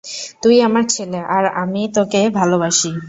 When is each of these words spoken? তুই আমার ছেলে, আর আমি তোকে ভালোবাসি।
তুই 0.41 0.55
আমার 0.61 0.85
ছেলে, 0.89 1.19
আর 1.29 1.45
আমি 1.55 1.81
তোকে 1.95 2.21
ভালোবাসি। 2.29 2.91